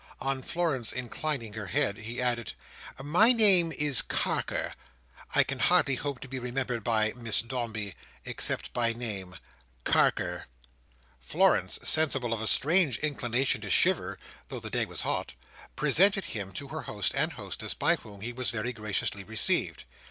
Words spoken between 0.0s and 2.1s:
On Florence inclining her head,